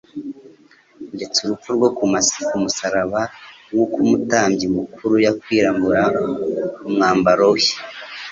ndetse 1.15 1.37
urupfu 1.41 1.69
rwo 1.75 1.89
ku 1.97 2.03
musaraba" 2.63 3.21
Nk'uko 3.71 3.95
umutambyi 4.05 4.65
mukuru 4.77 5.15
yakwiyambura 5.25 6.03
umwambaro 6.87 7.45
we 7.53 7.63